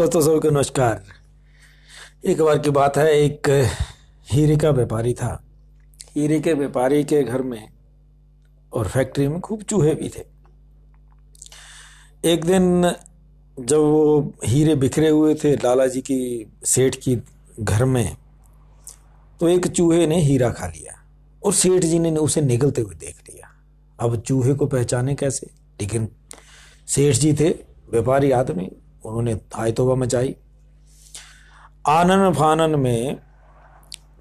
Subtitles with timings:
[0.00, 1.02] दोस्तों, सबको नमस्कार।
[2.24, 3.48] एक बार की बात है, एक
[4.32, 5.44] हीरे का व्यापारी था।
[6.16, 7.68] हीरे के व्यापारी के घर में
[8.72, 10.24] और फैक्ट्री में खूब चूहे भी थे।
[12.24, 12.92] एक दिन
[13.60, 17.22] जब वो हीरे बिखरे हुए थे लाला जी की सेठ की
[17.60, 18.16] घर में
[19.40, 21.04] तो एक चूहे ने हीरा खा लिया
[21.44, 23.48] और सेठ जी ने उसे निकलते हुए देख लिया।
[24.00, 25.50] अब चूहे को पहचाने कैसे?
[25.80, 26.08] लेकिन
[26.86, 27.50] सेठ जी थे,
[27.90, 28.70] व्यापारी आदमी
[29.04, 30.34] उन्होंने हाय तोबा मचाई।
[31.88, 33.16] आनन फानन में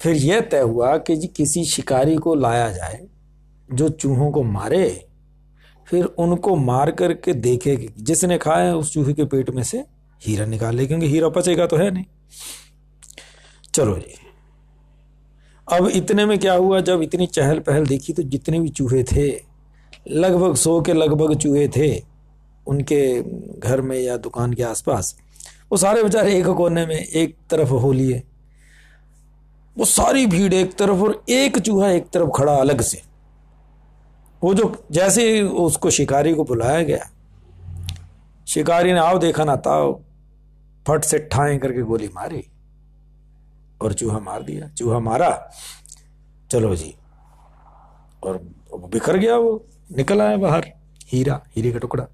[0.00, 3.06] फिर यह तय हुआ कि जी किसी शिकारी को लाया जाए,
[3.68, 5.08] जो चूहों को मारे,
[5.86, 9.84] फिर उनको मार करके देखे कि जिसने खाए उस चूहे के पेट में से
[10.22, 12.04] हीरा निकाले क्योंकि हीरा पचेगा तो है नहीं।
[13.74, 14.14] चलो जी।
[15.68, 19.28] अब इतने में क्या हुआ, जब इतनी चहल पहल देखी तो जितने भी चूहे थे,
[20.08, 21.88] लगभग सौ के लगभग चूहे थे
[22.68, 23.22] उनके
[23.58, 25.18] घर में या दुकान के आसपास,
[25.72, 28.22] वो सारे बेचारे एक कोने में एक तरफ़ हो लिए।
[29.78, 33.02] वो सारी भीड़ एक तरफ़ और एक चूहा एक तरफ़ खड़ा अलग से।
[34.42, 37.10] वो जो जैसे उसको शिकारी को बुलाया गया,
[38.48, 40.00] शिकारी ने, आओ देखा ना, ताओ।
[40.88, 42.46] फट से ठाए करके गोली मारी
[43.82, 45.50] और चूहा मार दिया। चूहा मारा।
[46.50, 46.94] चलो जी।
[48.22, 48.38] और
[48.74, 50.72] बिखर गया वो, निकल आया बाहर,
[51.04, 52.06] हीरा, हीरे का टुकड़ा।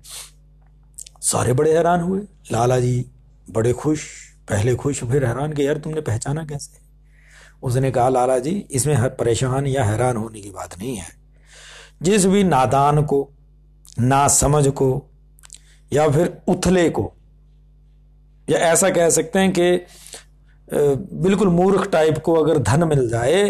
[1.24, 2.20] सारे बड़े हैरान हुए।
[2.52, 3.04] लाला जी
[3.48, 4.04] बड़े खुश,
[4.48, 6.82] पहले खुश, फिर हैरान कि यार तुमने पहचाना कैसे?
[7.62, 11.06] उसने कहा, लाला जी, इसमें हर परेशान या हैरान होने की बात नहीं है।
[12.02, 13.28] जिस भी नादान को
[14.00, 15.10] ना समझ को,
[15.92, 17.12] या फिर उथले को,
[18.48, 19.86] या ऐसा कह सकते हैं कि
[20.68, 23.44] बिल्कुल मूर्ख टाइप को अगर धन मिल जाए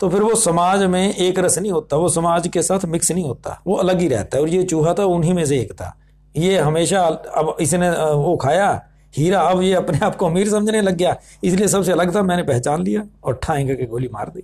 [0.00, 3.24] तो फिर वो समाज में एक रस नहीं होता, वो समाज के साथ मिक्स नहीं
[3.24, 5.96] होता, वो अलग ही रहता है, और ये चूहा था, उन्हीं में से एक था।
[6.36, 8.70] ये हमेशा अब इसने वो खाया,
[9.14, 12.42] हीरा, अब ये अपने आप को अमीर समझने लग गया। इसलिए सबसे अलग था, मैंने
[12.42, 14.42] पहचान लिया और ठाएँगे के गोली मार दी।